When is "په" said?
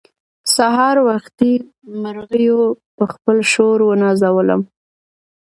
2.95-3.03